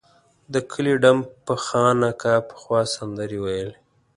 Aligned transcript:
د 0.53 0.55
کلي 0.71 0.93
ډم 1.03 1.17
فخان 1.45 1.97
اکا 2.11 2.35
پخوا 2.49 2.79
سندرې 2.95 3.39
ویلې. 3.43 3.75